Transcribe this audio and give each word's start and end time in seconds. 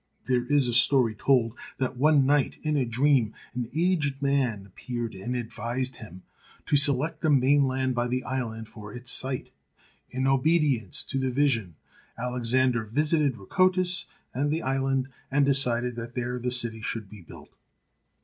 There 0.25 0.45
is 0.45 0.67
a 0.67 0.73
story 0.73 1.13
told 1.13 1.53
that 1.77 1.95
one 1.95 2.25
night 2.25 2.57
in 2.63 2.75
a 2.75 2.85
dream, 2.85 3.35
an 3.53 3.69
aged 3.75 4.19
man 4.19 4.65
appeared 4.65 5.13
and 5.13 5.35
advised 5.35 5.97
him 5.97 6.23
to 6.65 6.75
select 6.75 7.21
the 7.21 7.29
mainland 7.29 7.93
by 7.93 8.07
the 8.07 8.23
island 8.23 8.67
for 8.67 8.91
its 8.91 9.11
site. 9.11 9.51
In 10.09 10.25
obedience 10.25 11.03
to 11.03 11.19
the 11.19 11.29
vision 11.29 11.75
Alexander 12.17 12.83
visited 12.85 13.35
Rako 13.35 13.75
tis 13.75 14.07
and 14.33 14.49
the 14.49 14.63
island, 14.63 15.07
and 15.29 15.45
decided 15.45 15.95
that 15.97 16.15
there 16.15 16.39
the 16.39 16.49
city 16.49 16.81
should 16.81 17.07
be 17.07 17.21
built. 17.21 17.53